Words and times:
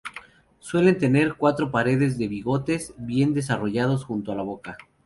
Suelen 0.57 0.97
tener 0.97 1.35
cuatro 1.35 1.69
pares 1.69 2.17
de 2.17 2.27
bigotes 2.27 2.95
bien 2.97 3.35
desarrollados 3.35 4.03
junto 4.03 4.31
a 4.31 4.35
la 4.35 4.41
boca. 4.41 4.75